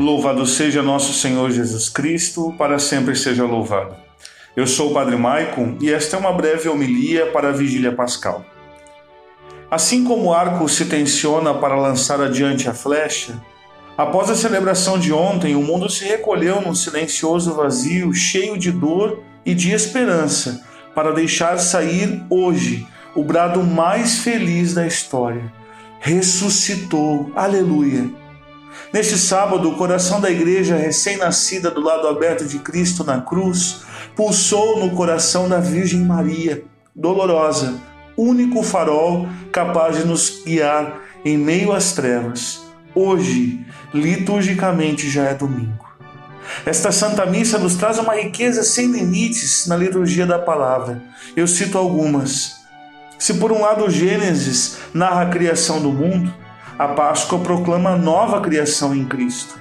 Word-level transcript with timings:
Louvado 0.00 0.46
seja 0.46 0.82
nosso 0.82 1.12
Senhor 1.12 1.50
Jesus 1.50 1.90
Cristo, 1.90 2.54
para 2.56 2.78
sempre 2.78 3.14
seja 3.14 3.44
louvado. 3.44 3.94
Eu 4.56 4.66
sou 4.66 4.90
o 4.90 4.94
Padre 4.94 5.14
Maicon 5.14 5.76
e 5.78 5.92
esta 5.92 6.16
é 6.16 6.18
uma 6.18 6.32
breve 6.32 6.70
homilia 6.70 7.26
para 7.26 7.50
a 7.50 7.52
Vigília 7.52 7.92
Pascal. 7.92 8.42
Assim 9.70 10.02
como 10.02 10.28
o 10.28 10.32
arco 10.32 10.66
se 10.70 10.86
tensiona 10.86 11.52
para 11.52 11.76
lançar 11.76 12.18
adiante 12.18 12.66
a 12.66 12.72
flecha, 12.72 13.34
após 13.94 14.30
a 14.30 14.34
celebração 14.34 14.98
de 14.98 15.12
ontem, 15.12 15.54
o 15.54 15.60
mundo 15.60 15.86
se 15.90 16.06
recolheu 16.06 16.62
num 16.62 16.74
silencioso 16.74 17.52
vazio, 17.52 18.14
cheio 18.14 18.56
de 18.56 18.72
dor 18.72 19.22
e 19.44 19.54
de 19.54 19.70
esperança, 19.70 20.64
para 20.94 21.12
deixar 21.12 21.58
sair 21.58 22.24
hoje 22.30 22.88
o 23.14 23.22
brado 23.22 23.62
mais 23.62 24.20
feliz 24.20 24.72
da 24.72 24.86
história. 24.86 25.52
Ressuscitou. 26.00 27.30
Aleluia! 27.36 28.19
Neste 28.92 29.16
sábado, 29.16 29.68
o 29.68 29.76
coração 29.76 30.20
da 30.20 30.30
igreja 30.30 30.76
recém-nascida 30.76 31.70
do 31.70 31.80
lado 31.80 32.08
aberto 32.08 32.44
de 32.44 32.58
Cristo 32.58 33.04
na 33.04 33.20
cruz 33.20 33.82
pulsou 34.16 34.78
no 34.78 34.90
coração 34.90 35.48
da 35.48 35.58
Virgem 35.60 36.00
Maria, 36.00 36.64
dolorosa, 36.94 37.74
único 38.16 38.62
farol 38.62 39.28
capaz 39.52 39.96
de 39.96 40.04
nos 40.04 40.42
guiar 40.44 41.00
em 41.24 41.38
meio 41.38 41.72
às 41.72 41.92
trevas. 41.92 42.60
Hoje, 42.94 43.64
liturgicamente, 43.94 45.08
já 45.08 45.24
é 45.24 45.34
domingo. 45.34 45.88
Esta 46.66 46.90
Santa 46.90 47.24
Missa 47.26 47.58
nos 47.58 47.76
traz 47.76 47.98
uma 47.98 48.14
riqueza 48.14 48.62
sem 48.62 48.90
limites 48.90 49.66
na 49.66 49.76
liturgia 49.76 50.26
da 50.26 50.38
palavra. 50.38 51.00
Eu 51.36 51.46
cito 51.46 51.78
algumas. 51.78 52.60
Se 53.18 53.34
por 53.34 53.52
um 53.52 53.60
lado 53.60 53.88
Gênesis 53.88 54.78
narra 54.92 55.22
a 55.22 55.28
criação 55.28 55.80
do 55.80 55.92
mundo, 55.92 56.34
a 56.80 56.88
Páscoa 56.88 57.38
proclama 57.40 57.90
a 57.90 57.98
nova 57.98 58.40
criação 58.40 58.94
em 58.94 59.04
Cristo. 59.04 59.60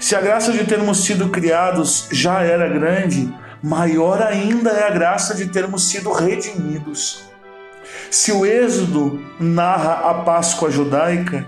Se 0.00 0.16
a 0.16 0.20
graça 0.20 0.50
de 0.50 0.64
termos 0.64 1.04
sido 1.04 1.28
criados 1.28 2.08
já 2.10 2.42
era 2.42 2.68
grande, 2.68 3.32
maior 3.62 4.20
ainda 4.20 4.70
é 4.70 4.88
a 4.88 4.90
graça 4.90 5.36
de 5.36 5.46
termos 5.46 5.88
sido 5.88 6.10
redimidos. 6.10 7.22
Se 8.10 8.32
o 8.32 8.44
Êxodo 8.44 9.24
narra 9.38 10.10
a 10.10 10.14
Páscoa 10.24 10.68
judaica, 10.68 11.46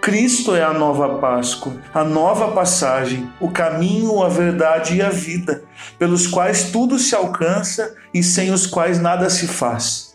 Cristo 0.00 0.54
é 0.54 0.62
a 0.62 0.72
nova 0.72 1.18
Páscoa, 1.18 1.72
a 1.92 2.04
nova 2.04 2.52
passagem, 2.52 3.28
o 3.40 3.50
caminho, 3.50 4.22
a 4.22 4.28
verdade 4.28 4.94
e 4.94 5.02
a 5.02 5.08
vida, 5.08 5.64
pelos 5.98 6.28
quais 6.28 6.70
tudo 6.70 6.96
se 6.96 7.12
alcança 7.12 7.96
e 8.14 8.22
sem 8.22 8.52
os 8.52 8.68
quais 8.68 9.00
nada 9.00 9.28
se 9.28 9.48
faz. 9.48 10.14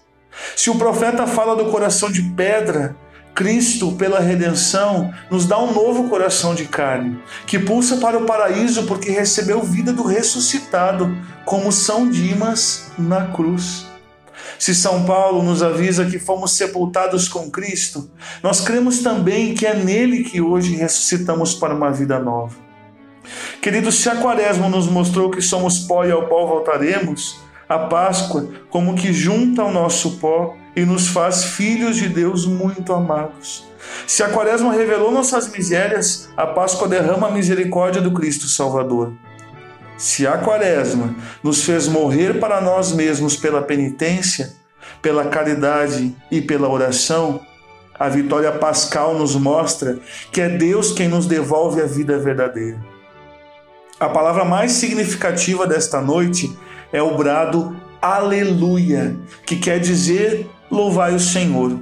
Se 0.55 0.69
o 0.69 0.75
profeta 0.75 1.27
fala 1.27 1.57
do 1.57 1.69
coração 1.69 2.09
de 2.09 2.21
pedra, 2.21 2.95
Cristo, 3.39 3.93
pela 3.93 4.19
redenção, 4.19 5.13
nos 5.31 5.45
dá 5.45 5.57
um 5.57 5.73
novo 5.73 6.09
coração 6.09 6.53
de 6.53 6.65
carne, 6.65 7.17
que 7.47 7.57
pulsa 7.57 7.95
para 7.95 8.17
o 8.17 8.25
paraíso 8.25 8.83
porque 8.83 9.11
recebeu 9.11 9.61
vida 9.61 9.93
do 9.93 10.03
ressuscitado, 10.03 11.17
como 11.45 11.71
São 11.71 12.09
Dimas 12.09 12.91
na 12.97 13.27
cruz. 13.27 13.85
Se 14.59 14.75
São 14.75 15.05
Paulo 15.05 15.41
nos 15.41 15.63
avisa 15.63 16.03
que 16.03 16.19
fomos 16.19 16.51
sepultados 16.51 17.29
com 17.29 17.49
Cristo, 17.49 18.11
nós 18.43 18.59
cremos 18.59 18.99
também 18.99 19.53
que 19.53 19.65
é 19.65 19.73
nele 19.73 20.25
que 20.25 20.41
hoje 20.41 20.75
ressuscitamos 20.75 21.55
para 21.55 21.73
uma 21.73 21.93
vida 21.93 22.19
nova. 22.19 22.57
Queridos, 23.61 23.95
se 23.95 24.09
a 24.09 24.17
Quaresma 24.17 24.67
nos 24.67 24.87
mostrou 24.87 25.31
que 25.31 25.41
somos 25.41 25.79
pó 25.79 26.03
e 26.03 26.11
ao 26.11 26.27
pó 26.27 26.45
voltaremos, 26.45 27.39
a 27.69 27.79
Páscoa, 27.79 28.49
como 28.69 28.95
que 28.95 29.13
junta 29.13 29.63
o 29.63 29.71
nosso 29.71 30.17
pó 30.17 30.57
e 30.79 30.85
nos 30.85 31.09
faz 31.09 31.43
filhos 31.43 31.97
de 31.97 32.07
Deus 32.07 32.45
muito 32.45 32.93
amados. 32.93 33.67
Se 34.07 34.23
a 34.23 34.29
Quaresma 34.29 34.71
revelou 34.71 35.11
nossas 35.11 35.51
misérias, 35.51 36.29
a 36.37 36.47
Páscoa 36.47 36.87
derrama 36.87 37.27
a 37.27 37.31
misericórdia 37.31 38.01
do 38.01 38.11
Cristo 38.11 38.47
Salvador. 38.47 39.13
Se 39.97 40.25
a 40.25 40.37
Quaresma 40.37 41.13
nos 41.43 41.63
fez 41.63 41.87
morrer 41.87 42.39
para 42.39 42.61
nós 42.61 42.93
mesmos 42.93 43.35
pela 43.35 43.61
penitência, 43.61 44.53
pela 45.01 45.25
caridade 45.25 46.15
e 46.31 46.41
pela 46.41 46.69
oração, 46.69 47.41
a 47.99 48.07
vitória 48.07 48.53
pascal 48.53 49.17
nos 49.17 49.35
mostra 49.35 49.99
que 50.31 50.39
é 50.39 50.47
Deus 50.47 50.93
quem 50.93 51.09
nos 51.09 51.25
devolve 51.25 51.81
a 51.81 51.85
vida 51.85 52.17
verdadeira. 52.17 52.79
A 53.99 54.07
palavra 54.07 54.45
mais 54.45 54.71
significativa 54.71 55.67
desta 55.67 55.99
noite 55.99 56.57
é 56.93 57.01
o 57.01 57.17
brado 57.17 57.75
aleluia, 58.01 59.17
que 59.45 59.57
quer 59.57 59.79
dizer 59.79 60.49
louvai 60.69 61.13
o 61.13 61.19
Senhor. 61.19 61.79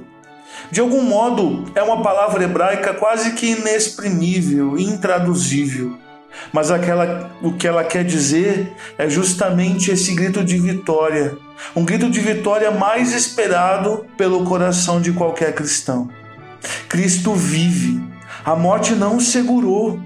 De 0.70 0.80
algum 0.80 1.02
modo, 1.02 1.70
é 1.74 1.82
uma 1.82 2.02
palavra 2.02 2.44
hebraica 2.44 2.92
quase 2.94 3.32
que 3.32 3.52
inexprimível, 3.52 4.78
intraduzível. 4.78 5.96
Mas 6.52 6.70
aquela, 6.70 7.30
o 7.42 7.52
que 7.52 7.66
ela 7.66 7.84
quer 7.84 8.04
dizer 8.04 8.72
é 8.96 9.08
justamente 9.08 9.90
esse 9.90 10.14
grito 10.14 10.44
de 10.44 10.58
vitória, 10.58 11.36
um 11.74 11.84
grito 11.84 12.10
de 12.10 12.20
vitória 12.20 12.70
mais 12.70 13.12
esperado 13.12 14.06
pelo 14.16 14.44
coração 14.44 15.00
de 15.00 15.12
qualquer 15.12 15.54
cristão. 15.54 16.08
Cristo 16.88 17.34
vive, 17.34 18.02
a 18.44 18.54
morte 18.54 18.94
não 18.94 19.16
o 19.16 19.20
segurou, 19.20 20.00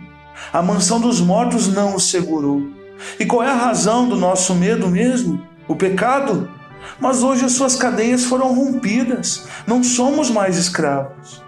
a 0.52 0.62
mansão 0.62 1.00
dos 1.00 1.20
mortos 1.20 1.68
não 1.68 1.96
o 1.96 2.00
segurou. 2.00 2.62
E 3.18 3.26
qual 3.26 3.42
é 3.42 3.48
a 3.48 3.54
razão 3.54 4.08
do 4.08 4.16
nosso 4.16 4.54
medo 4.54 4.88
mesmo? 4.88 5.42
O 5.66 5.74
pecado? 5.74 6.48
Mas 6.98 7.22
hoje 7.22 7.44
as 7.44 7.52
suas 7.52 7.76
cadeias 7.76 8.24
foram 8.24 8.54
rompidas, 8.54 9.46
não 9.66 9.82
somos 9.82 10.30
mais 10.30 10.56
escravos. 10.56 11.42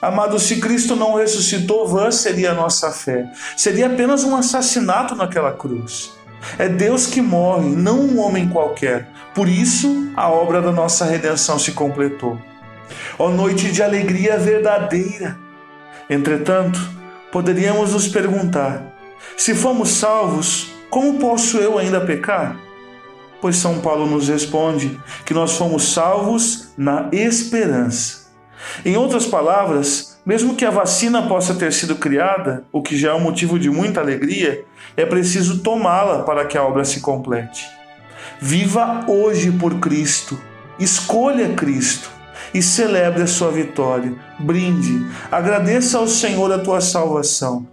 Amado, 0.00 0.38
se 0.38 0.60
Cristo 0.60 0.94
não 0.94 1.14
ressuscitou, 1.14 1.88
vã 1.88 2.10
seria 2.10 2.52
a 2.52 2.54
nossa 2.54 2.92
fé. 2.92 3.30
Seria 3.56 3.86
apenas 3.86 4.24
um 4.24 4.36
assassinato 4.36 5.14
naquela 5.14 5.52
cruz. 5.52 6.12
É 6.58 6.68
Deus 6.68 7.06
que 7.06 7.20
morre, 7.20 7.70
não 7.70 8.00
um 8.00 8.20
homem 8.20 8.48
qualquer. 8.48 9.08
Por 9.34 9.48
isso, 9.48 10.12
a 10.14 10.30
obra 10.30 10.60
da 10.60 10.70
nossa 10.70 11.04
redenção 11.04 11.58
se 11.58 11.72
completou. 11.72 12.38
Ó 13.18 13.30
noite 13.30 13.72
de 13.72 13.82
alegria 13.82 14.38
verdadeira. 14.38 15.36
Entretanto, 16.08 16.78
poderíamos 17.32 17.92
nos 17.92 18.06
perguntar: 18.06 18.82
se 19.36 19.54
fomos 19.54 19.88
salvos, 19.90 20.70
como 20.90 21.18
posso 21.18 21.58
eu 21.58 21.78
ainda 21.78 22.00
pecar? 22.00 22.56
Pois 23.40 23.56
São 23.56 23.80
Paulo 23.80 24.06
nos 24.06 24.28
responde 24.28 24.98
que 25.24 25.34
nós 25.34 25.56
fomos 25.56 25.92
salvos 25.92 26.68
na 26.76 27.08
esperança. 27.12 28.26
Em 28.84 28.96
outras 28.96 29.26
palavras, 29.26 30.18
mesmo 30.24 30.54
que 30.54 30.64
a 30.64 30.70
vacina 30.70 31.28
possa 31.28 31.54
ter 31.54 31.72
sido 31.72 31.96
criada, 31.96 32.64
o 32.72 32.82
que 32.82 32.96
já 32.96 33.10
é 33.10 33.14
um 33.14 33.20
motivo 33.20 33.58
de 33.58 33.70
muita 33.70 34.00
alegria, 34.00 34.64
é 34.96 35.04
preciso 35.04 35.62
tomá-la 35.62 36.22
para 36.22 36.44
que 36.46 36.58
a 36.58 36.64
obra 36.64 36.84
se 36.84 37.00
complete. 37.00 37.64
Viva 38.40 39.04
hoje 39.06 39.52
por 39.52 39.78
Cristo, 39.78 40.38
escolha 40.78 41.54
Cristo 41.54 42.10
e 42.52 42.62
celebre 42.62 43.22
a 43.22 43.26
sua 43.26 43.50
vitória. 43.50 44.14
Brinde, 44.38 45.06
agradeça 45.30 45.98
ao 45.98 46.08
Senhor 46.08 46.52
a 46.52 46.58
tua 46.58 46.80
salvação. 46.80 47.66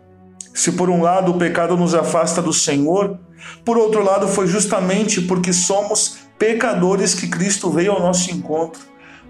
Se 0.53 0.71
por 0.73 0.89
um 0.89 1.01
lado 1.01 1.31
o 1.31 1.37
pecado 1.37 1.75
nos 1.75 1.95
afasta 1.95 2.41
do 2.41 2.53
Senhor, 2.53 3.17
por 3.65 3.77
outro 3.77 4.03
lado 4.03 4.27
foi 4.27 4.47
justamente 4.47 5.21
porque 5.21 5.51
somos 5.51 6.17
pecadores 6.37 7.15
que 7.15 7.27
Cristo 7.27 7.71
veio 7.71 7.93
ao 7.93 7.99
nosso 7.99 8.31
encontro. 8.31 8.81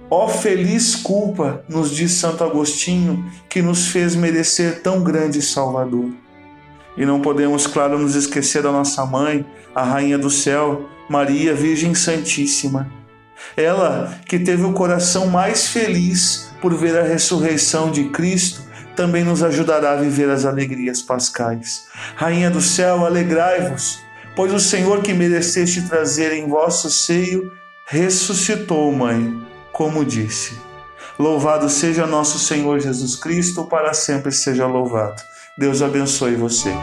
Ó 0.09 0.25
oh, 0.25 0.27
feliz 0.27 0.95
culpa, 0.95 1.63
nos 1.67 1.95
diz 1.95 2.11
Santo 2.11 2.43
Agostinho, 2.43 3.25
que 3.49 3.61
nos 3.61 3.87
fez 3.87 4.15
merecer 4.15 4.81
tão 4.81 5.01
grande 5.01 5.41
Salvador. 5.41 6.11
E 6.95 7.05
não 7.05 7.21
podemos, 7.21 7.65
claro, 7.65 7.97
nos 7.97 8.13
esquecer 8.13 8.61
da 8.61 8.71
nossa 8.71 9.05
mãe, 9.05 9.45
a 9.73 9.83
Rainha 9.83 10.17
do 10.17 10.29
Céu, 10.29 10.87
Maria, 11.09 11.55
Virgem 11.55 11.95
Santíssima. 11.95 12.91
Ela 13.57 14.19
que 14.27 14.37
teve 14.37 14.63
o 14.63 14.73
coração 14.73 15.27
mais 15.27 15.67
feliz 15.67 16.51
por 16.61 16.73
ver 16.75 16.97
a 16.97 17.03
ressurreição 17.03 17.89
de 17.89 18.05
Cristo 18.09 18.61
também 18.95 19.23
nos 19.23 19.43
ajudará 19.43 19.91
a 19.91 19.97
viver 19.97 20.29
as 20.29 20.45
alegrias 20.45 21.01
pascais. 21.01 21.87
Rainha 22.15 22.49
do 22.49 22.61
céu, 22.61 23.05
alegrai-vos, 23.05 23.99
pois 24.35 24.53
o 24.53 24.59
Senhor 24.59 25.01
que 25.01 25.13
mereceste 25.13 25.81
trazer 25.83 26.31
em 26.33 26.47
vosso 26.47 26.89
seio 26.89 27.51
ressuscitou, 27.85 28.91
mãe, 28.91 29.41
como 29.71 30.05
disse. 30.05 30.59
Louvado 31.19 31.69
seja 31.69 32.07
nosso 32.07 32.39
Senhor 32.39 32.79
Jesus 32.79 33.15
Cristo, 33.15 33.65
para 33.65 33.93
sempre 33.93 34.31
seja 34.31 34.65
louvado. 34.65 35.21
Deus 35.57 35.81
abençoe 35.81 36.35
você. 36.35 36.73